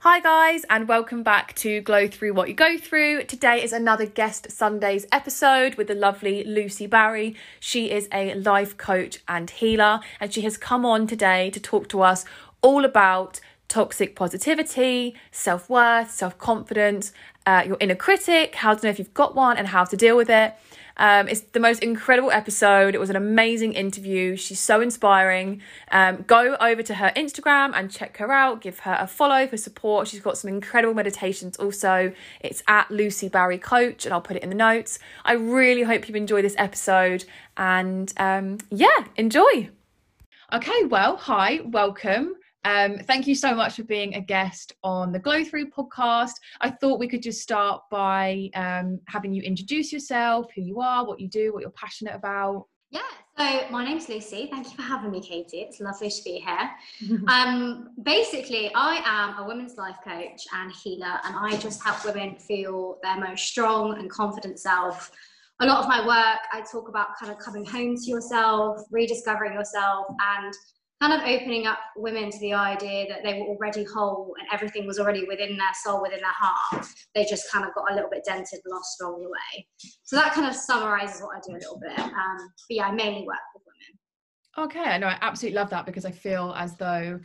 [0.00, 3.24] Hi, guys, and welcome back to Glow Through What You Go Through.
[3.24, 7.34] Today is another Guest Sundays episode with the lovely Lucy Barry.
[7.58, 11.88] She is a life coach and healer, and she has come on today to talk
[11.88, 12.26] to us
[12.60, 17.12] all about toxic positivity, self worth, self confidence,
[17.46, 20.18] uh, your inner critic, how to know if you've got one, and how to deal
[20.18, 20.54] with it.
[20.96, 22.94] Um, it's the most incredible episode.
[22.94, 24.36] It was an amazing interview.
[24.36, 25.60] She's so inspiring.
[25.90, 28.60] Um, go over to her Instagram and check her out.
[28.60, 30.08] Give her a follow for support.
[30.08, 32.12] She's got some incredible meditations also.
[32.40, 34.98] It's at Lucy Barry Coach, and I'll put it in the notes.
[35.24, 37.24] I really hope you enjoy this episode.
[37.56, 39.70] And um, yeah, enjoy.
[40.52, 42.36] Okay, well, hi, welcome.
[42.64, 46.32] Um, thank you so much for being a guest on the Glow Through podcast.
[46.60, 51.04] I thought we could just start by um, having you introduce yourself, who you are,
[51.04, 52.66] what you do, what you're passionate about.
[52.90, 53.00] Yeah,
[53.36, 54.48] so my name's Lucy.
[54.50, 55.58] Thank you for having me, Katie.
[55.58, 57.20] It's lovely to be here.
[57.28, 62.36] um, basically, I am a women's life coach and healer, and I just help women
[62.36, 65.10] feel their most strong and confident self.
[65.60, 69.52] A lot of my work, I talk about kind of coming home to yourself, rediscovering
[69.52, 70.54] yourself, and
[71.04, 74.86] kind of opening up women to the idea that they were already whole and everything
[74.86, 76.86] was already within their soul, within their heart.
[77.14, 79.66] They just kind of got a little bit dented, lost along the way.
[80.04, 81.98] So that kind of summarizes what I do a little bit.
[81.98, 84.66] Um, but yeah, I mainly work with women.
[84.66, 87.20] Okay, I know I absolutely love that because I feel as though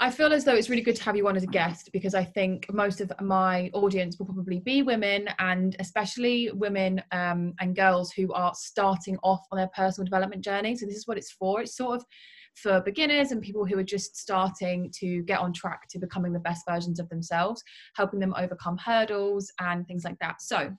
[0.00, 2.14] I feel as though it's really good to have you on as a guest because
[2.14, 7.74] I think most of my audience will probably be women and especially women um, and
[7.74, 10.76] girls who are starting off on their personal development journey.
[10.76, 11.62] So this is what it's for.
[11.62, 12.04] It's sort of
[12.62, 16.40] for beginners and people who are just starting to get on track to becoming the
[16.40, 17.62] best versions of themselves,
[17.94, 20.40] helping them overcome hurdles and things like that.
[20.40, 20.76] So,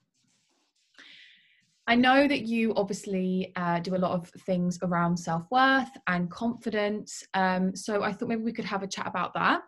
[1.86, 6.30] I know that you obviously uh, do a lot of things around self worth and
[6.30, 7.24] confidence.
[7.34, 9.62] Um, so, I thought maybe we could have a chat about that.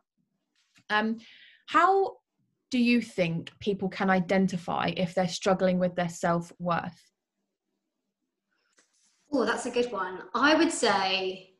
[0.90, 1.18] Um,
[1.66, 2.16] how
[2.70, 7.12] do you think people can identify if they're struggling with their self worth?
[9.33, 10.20] Oh, that's a good one.
[10.34, 11.52] I would say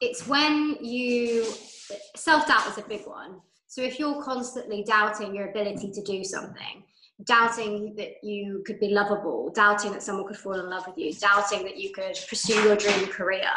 [0.00, 1.44] it's when you
[2.16, 3.40] self doubt is a big one.
[3.66, 6.82] So if you're constantly doubting your ability to do something,
[7.24, 11.12] doubting that you could be lovable, doubting that someone could fall in love with you,
[11.14, 13.50] doubting that you could pursue your dream career,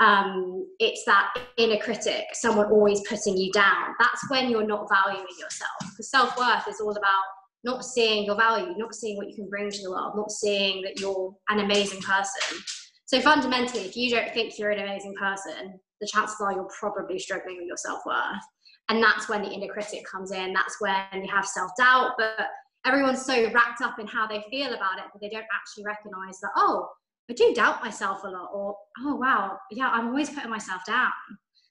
[0.00, 3.94] um, it's that inner critic, someone always putting you down.
[3.98, 5.70] That's when you're not valuing yourself.
[5.90, 7.22] Because self worth is all about
[7.64, 10.82] not seeing your value, not seeing what you can bring to the world, not seeing
[10.82, 12.58] that you're an amazing person.
[13.06, 17.18] So fundamentally, if you don't think you're an amazing person, the chances are you're probably
[17.18, 18.42] struggling with your self-worth.
[18.88, 20.52] And that's when the inner critic comes in.
[20.52, 22.12] That's when you have self-doubt.
[22.18, 22.48] But
[22.84, 26.38] everyone's so wrapped up in how they feel about it that they don't actually recognize
[26.40, 26.88] that, oh,
[27.30, 31.10] I do doubt myself a lot, or oh wow, yeah, I'm always putting myself down.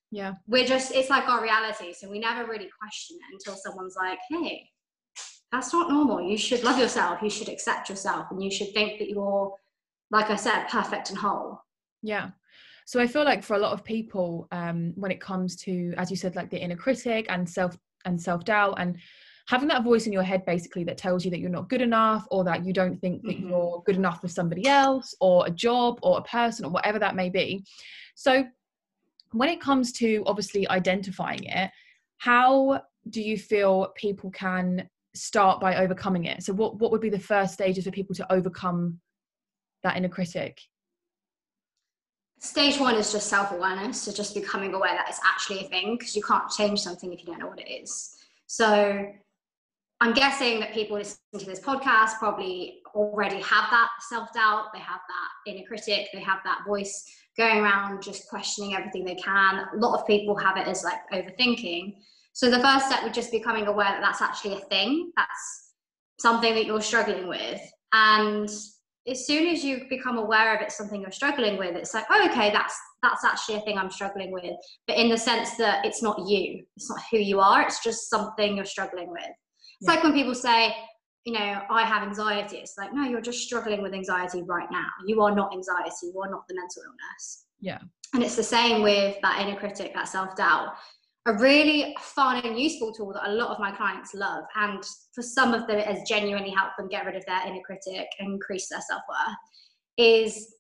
[0.10, 0.34] Yeah.
[0.48, 1.94] We're just it's like our reality.
[1.94, 4.68] So we never really question it until someone's like, hey,
[5.52, 6.28] that's not normal.
[6.28, 9.54] You should love yourself, you should accept yourself, and you should think that you're
[10.14, 11.60] like I said, perfect and whole.
[12.04, 12.30] Yeah.
[12.86, 16.12] So I feel like for a lot of people, um, when it comes to, as
[16.12, 17.76] you said, like the inner critic and self
[18.06, 18.98] and self doubt and
[19.48, 22.28] having that voice in your head basically that tells you that you're not good enough
[22.30, 23.50] or that you don't think that mm-hmm.
[23.50, 27.16] you're good enough for somebody else or a job or a person or whatever that
[27.16, 27.66] may be.
[28.14, 28.46] So
[29.32, 31.72] when it comes to obviously identifying it,
[32.18, 36.44] how do you feel people can start by overcoming it?
[36.44, 39.00] So what, what would be the first stages for people to overcome
[39.84, 40.62] that inner critic?
[42.40, 45.98] Stage one is just self awareness, so just becoming aware that it's actually a thing
[45.98, 48.18] because you can't change something if you don't know what it is.
[48.48, 49.08] So
[50.02, 54.80] I'm guessing that people listening to this podcast probably already have that self doubt, they
[54.80, 59.66] have that inner critic, they have that voice going around just questioning everything they can.
[59.74, 61.96] A lot of people have it as like overthinking.
[62.34, 65.74] So the first step would just becoming aware that that's actually a thing, that's
[66.20, 67.62] something that you're struggling with.
[67.94, 68.50] And
[69.08, 72.28] as soon as you become aware of it's something you're struggling with it's like oh
[72.30, 74.56] okay that's that's actually a thing i'm struggling with.
[74.88, 78.10] But in the sense that it's not you it's not who you are it's just
[78.10, 79.22] something you're struggling with.
[79.24, 79.92] It's yeah.
[79.92, 80.76] like when people say
[81.26, 84.88] you know i have anxiety it's like no you're just struggling with anxiety right now.
[85.06, 87.46] You are not anxiety you are not the mental illness.
[87.60, 87.80] Yeah.
[88.14, 90.76] And it's the same with that inner critic that self-doubt
[91.26, 94.44] a really fun and useful tool that a lot of my clients love.
[94.56, 94.84] And
[95.14, 98.08] for some of them, it has genuinely helped them get rid of their inner critic
[98.20, 99.36] and increase their self worth.
[99.98, 100.56] Is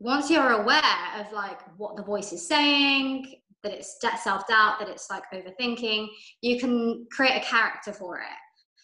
[0.00, 4.88] once you're aware of like what the voice is saying, that it's self doubt, that
[4.88, 6.08] it's like overthinking,
[6.40, 8.26] you can create a character for it.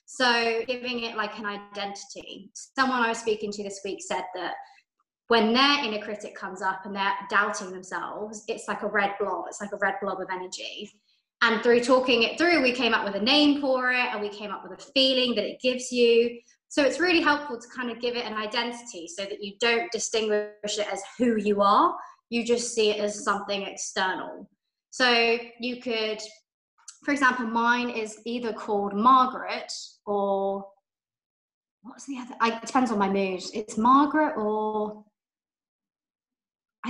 [0.07, 2.51] So giving it like an identity.
[2.55, 4.55] Someone I was speaking to this week said that
[5.27, 9.45] when their inner critic comes up and they're doubting themselves, it's like a red blob.
[9.49, 10.91] It's like a red blob of energy
[11.41, 14.29] And through talking it through, we came up with a name for it and we
[14.29, 16.41] came up with a feeling that it gives you.
[16.69, 19.91] So it's really helpful to kind of give it an identity so that you don't
[19.93, 21.95] distinguish it as who you are,
[22.29, 24.51] you just see it as something external.
[24.91, 26.21] So you could,
[27.05, 29.73] for example, mine is either called Margaret
[30.07, 30.67] or
[31.83, 32.35] what's the other?
[32.41, 33.43] I, it depends on my mood.
[33.55, 35.05] It's Margaret or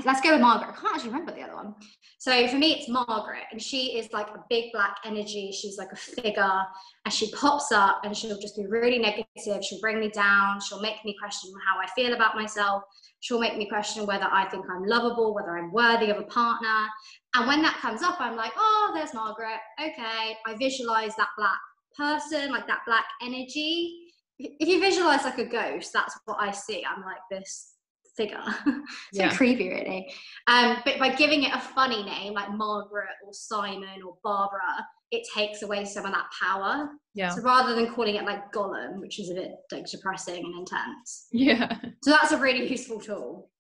[0.05, 0.71] let's go with Margaret.
[0.71, 1.75] I can't actually remember the other one.
[2.19, 5.53] So for me, it's Margaret, and she is like a big black energy.
[5.53, 6.63] She's like a figure,
[7.05, 9.65] and she pops up and she'll just be really negative.
[9.65, 10.61] She'll bring me down.
[10.61, 12.83] She'll make me question how I feel about myself.
[13.21, 16.87] She'll make me question whether I think I'm lovable, whether I'm worthy of a partner.
[17.35, 19.61] And when that comes up, I'm like, oh, there's Margaret.
[19.81, 20.37] Okay.
[20.47, 21.59] I visualize that black
[21.97, 24.13] person, like that black energy.
[24.39, 26.85] If you visualize like a ghost, that's what I see.
[26.85, 27.75] I'm like this
[28.19, 28.43] figure.
[28.67, 28.73] so
[29.13, 29.35] yeah.
[29.35, 30.13] creepy, really.
[30.47, 35.27] Um, but by giving it a funny name like Margaret or Simon or Barbara, it
[35.35, 36.91] takes away some of that power.
[37.15, 37.31] Yeah.
[37.31, 41.29] So rather than calling it like Gollum, which is a bit like depressing and intense.
[41.33, 41.79] Yeah.
[42.03, 43.51] So that's a really useful tool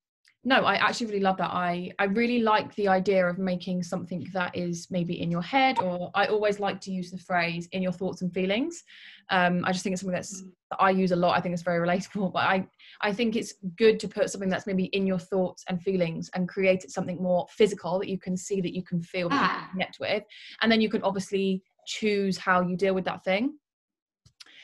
[0.44, 1.50] no i actually really love that.
[1.50, 5.78] I i really like the idea of making something that is maybe in your head
[5.80, 8.84] or i always like to use the phrase in your thoughts and feelings.
[9.30, 10.50] Um, i just think it's something that's mm.
[10.70, 11.36] that i use a lot.
[11.36, 12.66] I think it's very relatable but i
[13.02, 16.48] i think it's good to put something that's maybe in your thoughts and feelings and
[16.48, 19.48] create it something more physical that you can see that you can feel that you
[19.48, 19.68] can ah.
[19.72, 20.22] connect with.
[20.62, 23.58] And then you can obviously choose how you deal with that thing.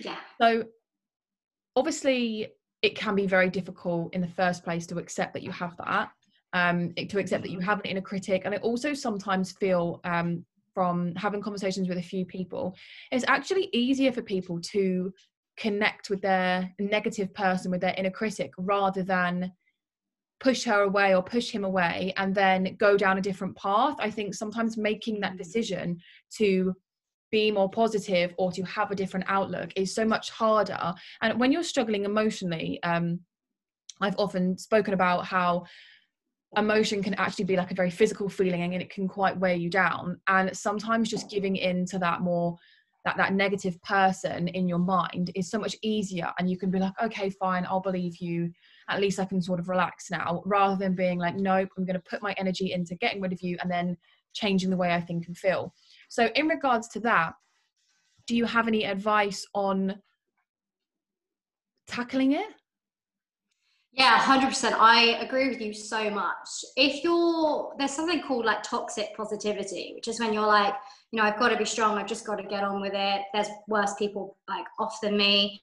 [0.00, 0.16] Yeah.
[0.40, 0.64] So
[1.76, 2.48] obviously
[2.84, 6.10] it can be very difficult in the first place to accept that you have that
[6.52, 8.42] um, to accept that you have an inner critic.
[8.44, 10.44] And i also sometimes feel um,
[10.74, 12.74] from having conversations with a few people
[13.10, 15.12] it's actually easier for people to
[15.56, 19.50] connect with their negative person with their inner critic rather than
[20.40, 23.96] push her away or push him away and then go down a different path.
[23.98, 25.98] I think sometimes making that decision
[26.38, 26.74] to
[27.38, 30.84] be more positive or to have a different outlook is so much harder.
[31.20, 33.20] And when you're struggling emotionally um,
[34.00, 35.64] i've often spoken about how
[36.56, 39.68] emotion can actually be like a very physical feeling and it can quite weigh you
[39.68, 40.20] down.
[40.28, 42.56] And sometimes just giving in to that more
[43.04, 46.78] that that negative person in your mind is so much easier and you can be
[46.78, 48.50] like okay fine i'll believe you.
[48.88, 52.00] At least i can sort of relax now rather than being like nope i'm going
[52.00, 53.96] to put my energy into getting rid of you and then
[54.32, 55.72] changing the way i think and feel
[56.14, 57.32] so, in regards to that,
[58.28, 60.00] do you have any advice on
[61.88, 62.46] tackling it?
[63.90, 64.74] Yeah, 100%.
[64.74, 66.48] I agree with you so much.
[66.76, 70.74] If you're, there's something called like toxic positivity, which is when you're like,
[71.10, 73.22] you know, I've got to be strong, I've just got to get on with it.
[73.32, 75.60] There's worse people like off than me.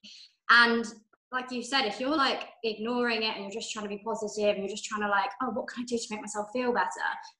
[0.49, 0.83] And
[1.31, 4.49] like you said, if you're like ignoring it and you're just trying to be positive
[4.49, 6.73] and you're just trying to like, oh, what can I do to make myself feel
[6.73, 6.89] better?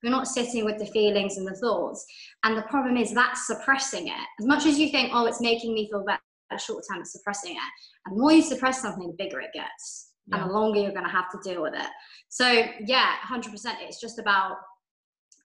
[0.02, 2.06] You're not sitting with the feelings and the thoughts.
[2.44, 4.26] And the problem is that's suppressing it.
[4.40, 6.20] As much as you think, oh, it's making me feel better,
[6.58, 7.62] short term, it's suppressing it.
[8.06, 10.12] And the more you suppress something, the bigger it gets.
[10.26, 10.40] Yeah.
[10.40, 11.90] And the longer you're going to have to deal with it.
[12.30, 13.52] So, yeah, 100%.
[13.80, 14.56] It's just about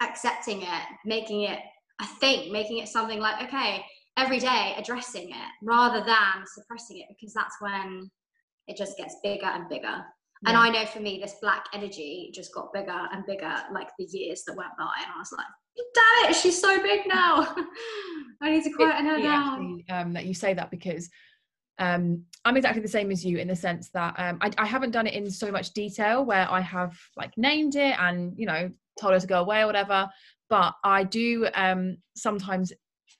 [0.01, 1.59] accepting it, making it
[1.99, 3.83] a thing, making it something like, okay,
[4.17, 8.09] every day addressing it rather than suppressing it because that's when
[8.67, 10.03] it just gets bigger and bigger.
[10.43, 10.49] Yeah.
[10.49, 14.05] And I know for me, this black energy just got bigger and bigger like the
[14.05, 14.91] years that went by.
[15.01, 15.47] And I was like,
[15.93, 17.55] damn it, she's so big now.
[18.41, 19.53] I need to quieten her down.
[19.53, 21.09] Actually, um, that you say that because
[21.79, 24.91] um, I'm exactly the same as you in the sense that um, I, I, haven't
[24.91, 28.71] done it in so much detail where I have like named it and you know
[28.99, 30.09] told her to go away or whatever.
[30.49, 32.73] But I do um, sometimes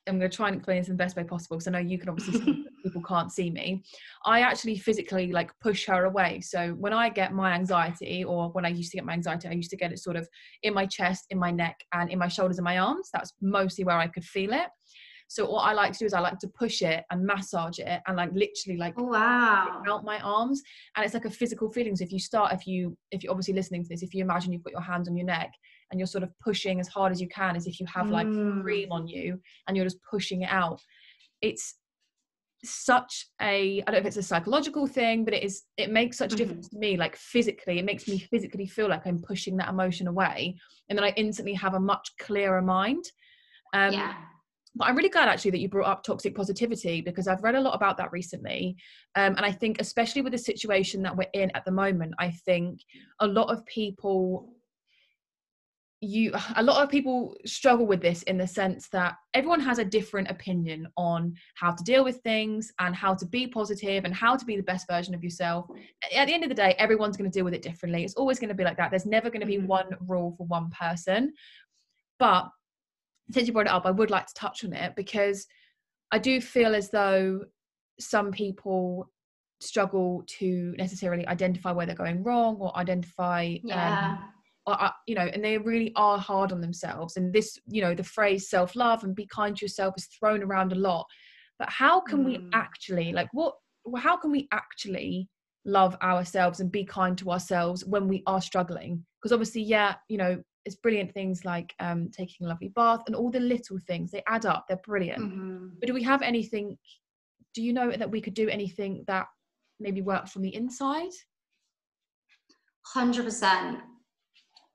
[0.07, 1.79] I'm going to try and explain this in the best way possible because I know
[1.79, 3.83] you can obviously see people can't see me.
[4.25, 6.41] I actually physically like push her away.
[6.41, 9.51] So when I get my anxiety, or when I used to get my anxiety, I
[9.51, 10.27] used to get it sort of
[10.63, 13.09] in my chest, in my neck, and in my shoulders and my arms.
[13.11, 14.67] That's mostly where I could feel it.
[15.27, 18.01] So what I like to do is I like to push it and massage it
[18.07, 20.62] and like literally like oh, wow out my arms
[20.96, 21.96] and it's like a physical feeling.
[21.96, 24.53] So if you start if you if you're obviously listening to this, if you imagine
[24.53, 25.51] you've got your hands on your neck
[25.91, 28.27] and you're sort of pushing as hard as you can as if you have like
[28.27, 28.62] mm.
[28.62, 30.81] cream on you and you're just pushing it out.
[31.41, 31.75] It's
[32.63, 36.17] such a I don't know if it's a psychological thing, but it is it makes
[36.17, 36.79] such a difference mm-hmm.
[36.79, 40.55] to me, like physically, it makes me physically feel like I'm pushing that emotion away
[40.88, 43.03] and then I instantly have a much clearer mind.
[43.74, 44.13] Um, yeah
[44.77, 47.62] but I'm really glad actually that you brought up toxic positivity because I've read a
[47.62, 48.75] lot about that recently.
[49.15, 52.31] Um, and I think, especially with the situation that we're in at the moment, I
[52.31, 52.81] think
[53.19, 54.53] a lot of people
[56.01, 59.86] you a lot of people struggle with this in the sense that everyone has a
[59.86, 64.36] different opinion on how to deal with things and how to be positive and how
[64.36, 65.67] to be the best version of yourself
[66.15, 68.39] at the end of the day everyone's going to deal with it differently it's always
[68.39, 69.67] going to be like that there's never going to be mm-hmm.
[69.67, 71.34] one rule for one person
[72.19, 72.50] but
[73.31, 75.46] since you brought it up, I would like to touch on it because
[76.12, 77.41] I do feel as though
[78.00, 79.10] some people
[79.60, 84.00] struggle to necessarily identify where they're going wrong or identify Yeah.
[84.00, 84.24] um,
[84.67, 87.96] or, uh, you know and they really are hard on themselves and this you know
[87.96, 91.05] the phrase self-love and be kind to yourself is thrown around a lot
[91.57, 92.50] but how can we Mm.
[92.53, 93.55] actually like what
[93.98, 95.27] how can we actually
[95.65, 100.17] love ourselves and be kind to ourselves when we are struggling because obviously yeah you
[100.17, 104.12] know it's brilliant things like um taking a lovely bath and all the little things
[104.12, 105.71] they add up they're brilliant Mhm.
[105.79, 106.77] but do we have anything
[107.55, 109.27] do you know that we could do anything that
[109.79, 111.15] maybe works from the inside
[112.93, 113.79] Hundred percent.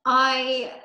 [0.04, 0.82] I.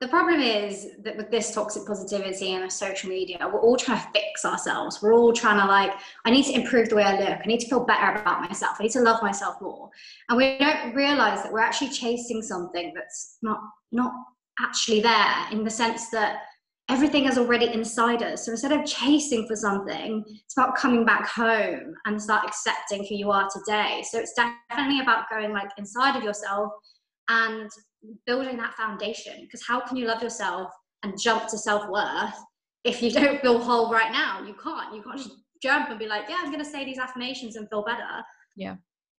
[0.00, 4.08] The problem is that with this toxic positivity and social media, we're all trying to
[4.12, 5.00] fix ourselves.
[5.00, 5.92] We're all trying to like,
[6.26, 7.40] I need to improve the way I look.
[7.42, 8.76] I need to feel better about myself.
[8.78, 9.88] I need to love myself more.
[10.28, 13.58] And we don't realize that we're actually chasing something that's not
[13.90, 14.12] not
[14.60, 16.42] actually there in the sense that
[16.90, 18.44] everything is already inside us.
[18.44, 23.14] So instead of chasing for something, it's about coming back home and start accepting who
[23.14, 24.04] you are today.
[24.10, 26.70] So it's definitely about going like inside of yourself
[27.28, 27.70] and
[28.26, 29.34] building that foundation.
[29.42, 30.70] Because how can you love yourself
[31.02, 32.34] and jump to self worth
[32.84, 34.44] if you don't feel whole right now?
[34.46, 34.94] You can't.
[34.94, 37.68] You can't just jump and be like, yeah, I'm going to say these affirmations and
[37.68, 38.22] feel better.
[38.56, 38.76] Yeah.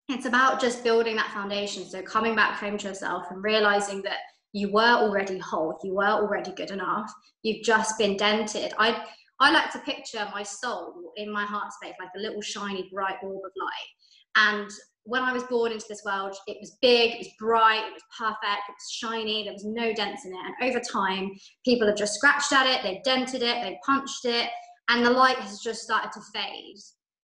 [0.09, 1.85] It's about just building that foundation.
[1.85, 4.19] So coming back home to yourself and realizing that
[4.53, 7.11] you were already whole, you were already good enough.
[7.43, 8.73] You've just been dented.
[8.79, 9.03] I
[9.39, 13.17] I like to picture my soul in my heart space like a little shiny bright
[13.21, 13.91] orb of light.
[14.35, 14.69] And
[15.07, 18.03] when I was born into this world, it was big, it was bright, it was
[18.17, 20.37] perfect, it was shiny, there was no dents in it.
[20.37, 21.31] And over time,
[21.63, 24.49] people have just scratched at it, they've dented it, they've punched it,
[24.89, 26.75] and the light has just started to fade.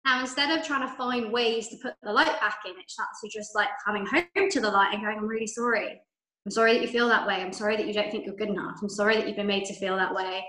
[0.06, 3.28] Now, instead of trying to find ways to put the light back in, it's actually
[3.28, 6.00] just like coming home to the light and going, I'm really sorry.
[6.46, 7.34] I'm sorry that you feel that way.
[7.34, 8.76] I'm sorry that you don't think you're good enough.
[8.80, 10.44] I'm sorry that you've been made to feel that way.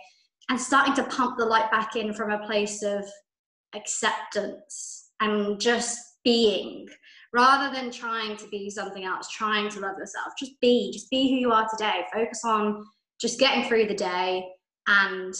[0.50, 3.04] And starting to pump the light back in from a place of
[3.76, 6.88] acceptance and just being
[7.34, 10.34] rather than trying to be something else, trying to love yourself.
[10.40, 12.06] Just be, just be who you are today.
[12.14, 12.86] Focus on
[13.20, 14.48] just getting through the day.
[14.88, 15.34] And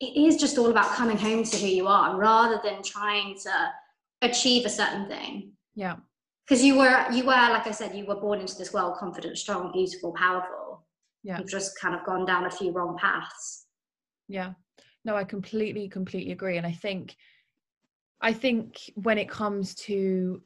[0.00, 3.70] it is just all about coming home to who you are rather than trying to
[4.22, 5.96] achieve a certain thing yeah
[6.46, 9.36] because you were you were like i said you were born into this world confident
[9.38, 10.86] strong beautiful powerful
[11.22, 11.38] Yeah.
[11.38, 13.66] you've just kind of gone down a few wrong paths
[14.28, 14.52] yeah
[15.04, 17.16] no i completely completely agree and i think
[18.20, 20.40] i think when it comes to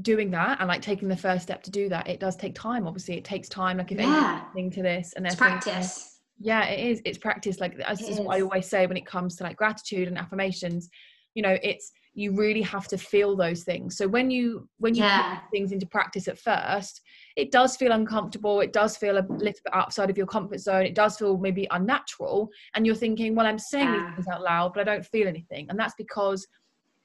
[0.00, 2.86] doing that and like taking the first step to do that it does take time
[2.86, 3.16] obviously.
[3.18, 4.44] It takes time like if Yeah.
[4.46, 6.20] listening to this and they're practice.
[6.38, 7.02] Yeah it is.
[7.04, 7.60] It's practice.
[7.60, 10.16] Like that's It just what i always say when it comes to like gratitude and
[10.16, 10.88] affirmations
[11.34, 13.96] you know it's you really have to feel those things.
[13.98, 15.40] So when you when you Yeah.
[15.40, 17.02] put things into practice at first
[17.36, 20.84] it does feel uncomfortable it does feel a little bit outside of your comfort zone
[20.84, 23.92] it does feel maybe unnatural and you're thinking well i'm saying Yeah.
[23.92, 26.46] these things out loud but i don't feel anything and that's because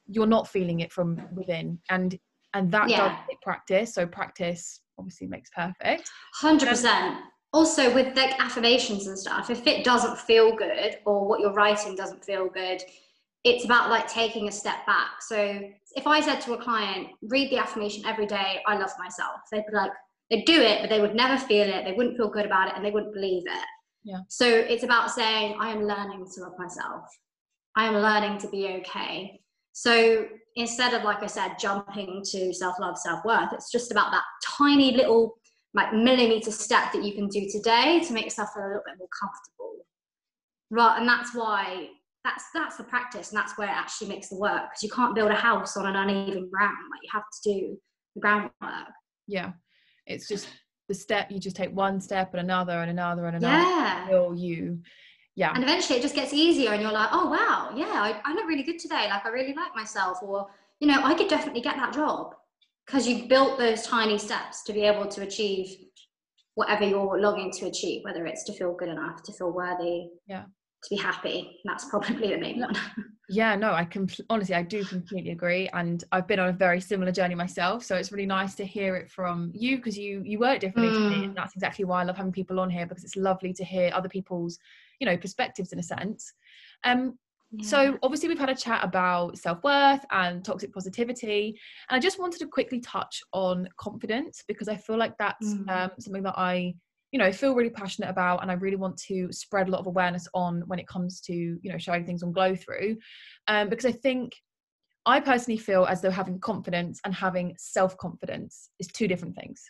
[0.08, 2.18] you're not feeling it from within and
[2.54, 6.10] and that does take practice so practice obviously makes perfect.
[6.42, 7.20] 100%
[7.54, 11.96] also with like affirmations and stuff if it doesn't feel good or what you're writing
[11.96, 12.82] doesn't feel good
[13.44, 15.22] it's about like taking a step back.
[15.22, 15.62] So
[15.96, 19.66] if i said to a client read the affirmation every day i love myself they'd
[19.70, 19.92] be like
[20.30, 21.86] they'd do it but they would never feel it.
[21.86, 23.66] They wouldn't feel good about it and they wouldn't believe it.
[24.04, 24.20] Yeah.
[24.30, 27.04] so it's about saying i am learning to love myself.
[27.76, 29.40] I am learning to be okay.
[29.74, 34.92] So instead of like i said jumping to self-love self-worth it's just about that tiny
[34.92, 35.38] little
[35.76, 38.98] like millimeter step that you can do today to make yourself feel a little bit
[38.98, 39.86] more comfortable.
[40.70, 41.90] Right and that's why
[42.24, 45.16] that's that's the practice and that's where it actually makes the work because you can't
[45.16, 46.78] build a house on an uneven ground.
[46.92, 47.78] Like you have to do
[48.16, 48.92] the groundwork.
[49.28, 49.52] Yeah
[50.08, 50.48] it's just
[50.88, 54.04] the step you just take one step and another and another and another yeah.
[54.04, 54.80] until you
[55.36, 55.52] yeah.
[55.54, 58.48] And eventually it just gets easier and you're like oh wow yeah I, I look
[58.48, 60.48] really good today like i really like myself or
[60.80, 62.34] you know i could definitely get that job.
[62.86, 65.76] Because you've built those tiny steps to be able to achieve
[66.56, 70.08] whatever you're longing to achieve whether it's to feel good enough to feel worthy.
[70.26, 70.46] Yeah.
[70.84, 72.76] To be happy that's probably the main one
[73.30, 76.80] yeah no i can honestly i do completely agree and i've been on a very
[76.80, 80.40] similar journey myself so it's really nice to hear it from you because you you
[80.40, 81.26] word differently to me Mm.
[81.26, 83.92] and that's exactly why i love having people on here because it's lovely to hear
[83.94, 84.58] other people's
[85.00, 86.34] you know perspectives in a sense
[86.84, 87.18] um
[87.62, 91.58] so obviously we've had a chat about self-worth and toxic positivity
[91.90, 95.70] and i just wanted to quickly touch on confidence because i feel like that's Mm.
[95.86, 96.74] um, something that i
[97.12, 99.88] you know feel really passionate about and i really want to spread a lot of
[99.88, 102.98] awareness on when it comes to you know showing things on glow through
[103.48, 104.34] um, because i think
[105.06, 109.64] i personally feel as though having confidence and having self-confidence is two different things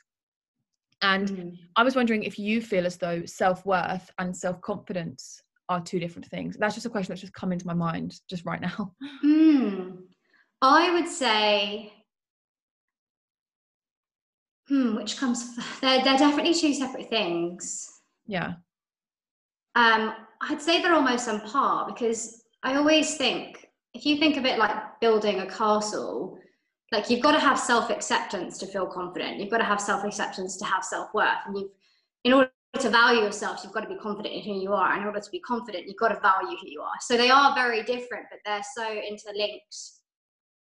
[1.02, 1.58] And mm.
[1.76, 6.00] I was wondering if you feel as though self worth and self confidence are two
[6.00, 6.58] different things.
[6.58, 8.94] That's just a question that's just come into my mind just right now.
[9.24, 9.98] Mm.
[10.62, 11.94] I would say,
[14.68, 17.90] hmm, which comes, they're, they're definitely two separate things.
[18.26, 18.56] Yeah.
[19.76, 24.46] Um, I'd say they're almost on par because I always think if you think of
[24.46, 26.40] it like building a castle,
[26.92, 29.40] like you've got to have self acceptance to feel confident.
[29.40, 31.70] You've got to have self acceptance to have self worth, and you've
[32.24, 34.98] in order to value yourself, you've got to be confident in who you are.
[34.98, 37.00] In order to be confident, you've got to value who you are.
[37.00, 39.76] So they are very different, but they're so interlinked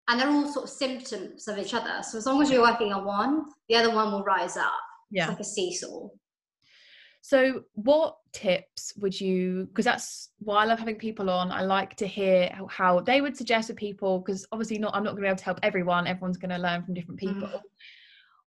[0.08, 2.02] and they're all sort of symptoms of each other.
[2.04, 4.72] So as long as you're working on one, the other one will rise up.
[5.12, 5.24] Yeah.
[5.24, 6.10] It's like a seesaw.
[7.22, 9.66] So, what tips would you?
[9.70, 11.52] Because that's why I love having people on.
[11.52, 14.20] I like to hear how, how they would suggest to people.
[14.20, 16.06] Because obviously, not I'm not going to be able to help everyone.
[16.06, 17.48] Everyone's going to learn from different people.
[17.48, 17.62] Mm.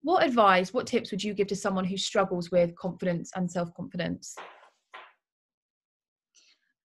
[0.03, 0.73] What advice?
[0.73, 4.37] What tips would you give to someone who struggles with confidence and self confidence?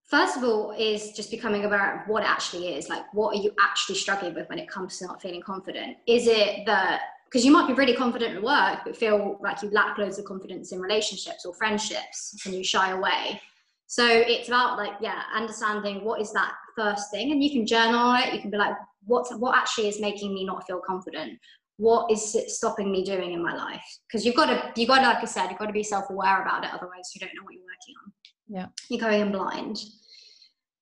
[0.07, 2.89] First of all, is just becoming aware of what it actually is.
[2.89, 5.97] Like, what are you actually struggling with when it comes to not feeling confident?
[6.07, 9.71] Is it that because you might be really confident at work, but feel like you
[9.71, 13.41] lack loads of confidence in relationships or friendships and you shy away.
[13.89, 17.33] So it's about like, yeah, understanding what is that first thing.
[17.33, 18.33] And you can journal it.
[18.33, 21.39] You can be like, what, what actually is making me not feel confident?
[21.79, 23.85] What is stopping me doing in my life?
[24.07, 26.43] Because you've got to, you've got to, like I said, you've got to be self-aware
[26.43, 26.71] about it.
[26.73, 28.13] Otherwise you don't know what you're working on.
[28.49, 28.67] Yeah.
[28.89, 29.79] You're going in blind.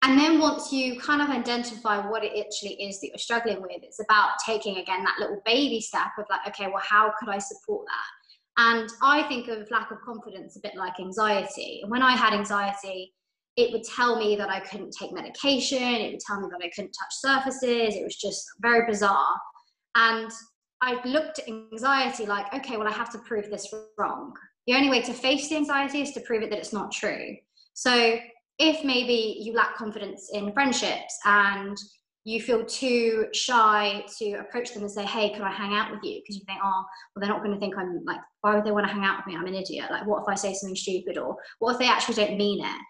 [0.02, 3.82] And then once you kind of identify what it actually is that you're struggling with,
[3.82, 7.38] it's about taking again that little baby step of like, okay, well, how could I
[7.38, 8.62] support that?
[8.62, 11.82] And I think of lack of confidence a bit like anxiety.
[11.88, 13.14] When I had anxiety,
[13.56, 16.70] it would tell me that I couldn't take medication, it would tell me that I
[16.74, 17.94] couldn't touch surfaces.
[17.94, 19.36] It was just very bizarre.
[19.94, 20.30] And
[20.82, 24.34] I looked at anxiety like, okay, well, I have to prove this wrong.
[24.66, 27.36] The only way to face the anxiety is to prove it that it's not true.
[27.74, 28.18] So
[28.58, 31.76] if maybe you lack confidence in friendships and
[32.26, 36.00] you feel too shy to approach them and say, hey, can I hang out with
[36.02, 36.20] you?
[36.22, 36.84] Because you think, oh,
[37.14, 39.18] well, they're not going to think I'm like, why would they want to hang out
[39.18, 39.36] with me?
[39.38, 39.90] I'm an idiot.
[39.90, 41.18] Like, what if I say something stupid?
[41.18, 42.80] Or what if they actually don't mean it?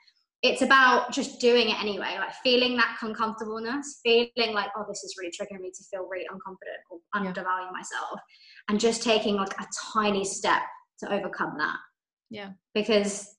[0.43, 5.17] It's about just doing it anyway, like feeling that uncomfortableness, feeling like, oh, this is
[5.19, 8.21] really triggering me to feel really unconfident or undervalue myself,
[8.69, 10.61] and just taking like a tiny step
[11.01, 11.79] to overcome that.
[12.29, 12.51] Yeah.
[12.75, 13.35] Because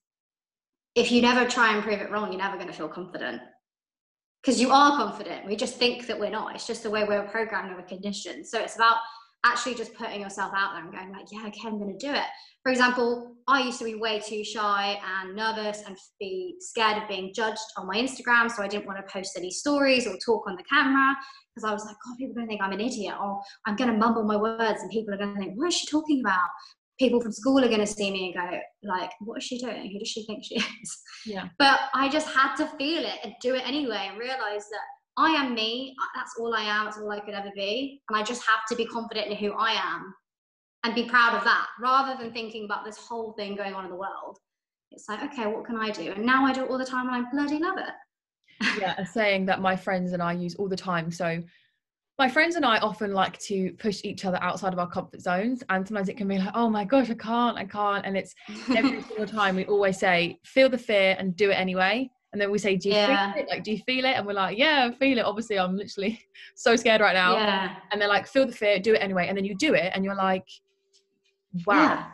[0.95, 3.41] if you never try and prove it wrong, you're never going to feel confident.
[4.41, 5.45] Because you are confident.
[5.45, 6.55] We just think that we're not.
[6.55, 8.47] It's just the way we're programmed and we're conditioned.
[8.47, 8.97] So it's about
[9.43, 12.13] actually just putting yourself out there and going like, yeah, okay, I'm going to do
[12.13, 12.25] it.
[12.63, 17.07] For example, I used to be way too shy and nervous and be scared of
[17.07, 18.49] being judged on my Instagram.
[18.49, 21.15] So I didn't want to post any stories or talk on the camera
[21.53, 23.75] because I was like, God, people are going to think I'm an idiot or I'm
[23.75, 26.21] going to mumble my words and people are going to think, what is she talking
[26.21, 26.49] about?
[26.99, 29.91] People from school are going to see me and go like what is she doing?
[29.91, 30.97] Who does she think she is?
[31.25, 31.47] Yeah.
[31.59, 34.85] But i just had to feel it and do it anyway and realize that
[35.17, 38.23] i am me that's all i am that's all i could ever be and i
[38.23, 40.13] just have to be confident in who i am
[40.83, 43.89] and be proud of that rather than thinking about this whole thing going on in
[43.89, 44.37] the world.
[44.91, 46.11] It's like okay what can i do?
[46.11, 47.93] And now i do it all the time and i bloody love it.
[48.79, 51.41] Yeah a saying that my friends and i use all the time so
[52.17, 55.63] my friends and I often like to push each other outside of our comfort zones,
[55.69, 58.33] and sometimes it can be like, "Oh my gosh, I can't, I can't," and it's
[58.75, 62.51] every single time we always say, "Feel the fear and do it anyway." And then
[62.51, 63.33] we say, "Do you yeah.
[63.33, 63.49] feel it?
[63.49, 66.19] Like, do you feel it?" And we're like, "Yeah, I feel it." Obviously, I'm literally
[66.55, 67.35] so scared right now.
[67.35, 67.75] Yeah.
[67.91, 70.05] And they're like, "Feel the fear, do it anyway," and then you do it, and
[70.05, 70.47] you're like,
[71.65, 72.05] "Wow, yeah.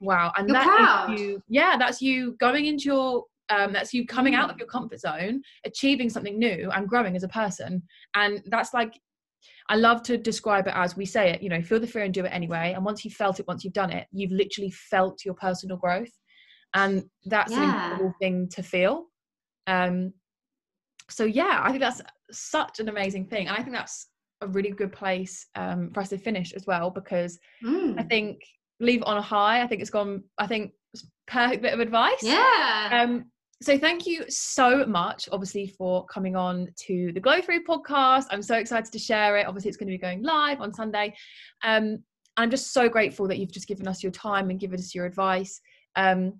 [0.00, 1.18] wow!" And you're that proud.
[1.18, 4.60] you, yeah, that's you going into your um, that's you coming out of mm.
[4.60, 7.82] your comfort zone, achieving something new, and growing as a person.
[8.14, 8.94] And that's like
[9.70, 12.12] I love to describe it as we say it, you know, feel the fear and
[12.12, 12.72] do it anyway.
[12.74, 16.10] And once you've felt it, once you've done it, you've literally felt your personal growth.
[16.74, 17.62] And that's yeah.
[17.62, 19.04] an incredible thing to feel.
[19.68, 20.12] Um,
[21.08, 22.02] so yeah, I think that's
[22.32, 23.46] such an amazing thing.
[23.46, 24.08] And I think that's
[24.40, 27.96] a really good place um, for us to finish as well, because mm.
[27.96, 28.40] I think
[28.80, 29.62] leave it on a high.
[29.62, 30.72] I think it's gone, I think
[31.28, 32.22] perfect bit of advice.
[32.22, 33.04] Yeah.
[33.04, 33.26] Um,
[33.62, 38.26] so thank you so much obviously for coming on to the glow through podcast.
[38.30, 39.46] I'm so excited to share it.
[39.46, 41.14] Obviously it's going to be going live on sunday.
[41.62, 42.02] Um,
[42.36, 45.06] i'm just so grateful that you've just given us your time and given us your
[45.06, 45.60] advice.
[45.96, 46.34] Um,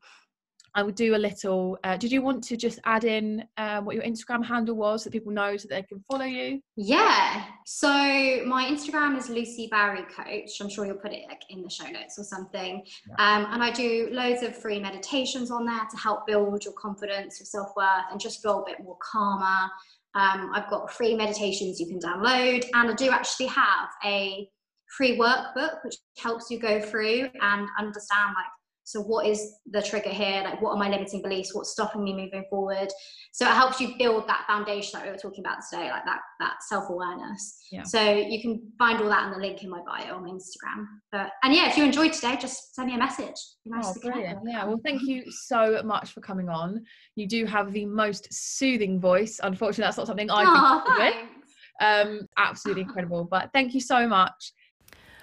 [0.75, 1.79] I would do a little.
[1.85, 5.11] Uh, did you want to just add in uh, what your Instagram handle was so
[5.11, 6.61] people know so they can follow you?
[6.77, 7.45] Yeah.
[7.67, 10.51] So my Instagram is Lucy Barry Coach.
[10.61, 12.85] I'm sure you'll put it like in the show notes or something.
[13.09, 13.15] Yeah.
[13.15, 17.41] Um, and I do loads of free meditations on there to help build your confidence,
[17.41, 19.71] your self worth, and just feel a bit more calmer.
[20.15, 24.49] Um, I've got free meditations you can download, and I do actually have a
[24.97, 28.47] free workbook which helps you go through and understand like
[28.91, 30.43] so what is the trigger here?
[30.43, 31.55] Like what are my limiting beliefs?
[31.55, 32.89] What's stopping me moving forward?
[33.31, 36.19] So it helps you build that foundation that we were talking about today like that
[36.41, 37.67] that self-awareness.
[37.71, 37.85] Yeah.
[37.85, 40.87] so you can find all that in the link in my bio on instagram.
[41.13, 43.37] But and yeah if you enjoyed today just send me a message.
[43.65, 44.41] Nice oh, brilliant.
[44.45, 46.83] yeah well thank you so much for coming on.
[47.15, 49.39] You do have the most soothing voice.
[49.41, 52.19] Unfortunately that's not something i oh, can with.
[52.21, 53.23] um absolutely incredible.
[53.31, 54.53] But thank you so much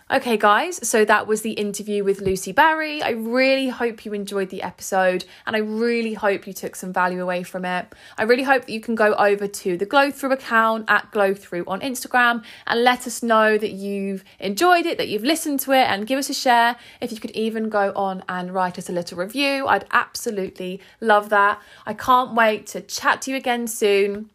[0.09, 3.03] Okay, guys, so that was the interview with Lucy Barry.
[3.03, 7.21] I really hope you enjoyed the episode and I really hope you took some value
[7.21, 7.93] away from it.
[8.17, 11.33] I really hope that you can go over to the Glow Through account at Glow
[11.33, 15.73] Through on Instagram and let us know that you've enjoyed it, that you've listened to
[15.73, 16.77] it, and give us a share.
[17.01, 21.27] If you could even go on and write us a little review, I'd absolutely love
[21.31, 21.61] that.
[21.85, 24.29] I can't wait to chat to you again soon.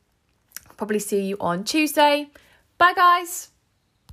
[0.76, 2.28] Probably see you on Tuesday.
[2.76, 3.51] Bye, guys.